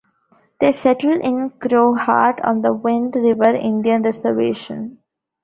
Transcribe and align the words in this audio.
They 0.59 0.71
settled 0.71 1.21
in 1.21 1.51
Crowheart, 1.59 2.41
on 2.43 2.63
the 2.63 2.73
Wind 2.73 3.13
River 3.15 3.55
Indian 3.55 4.01
Reservation. 4.01 4.97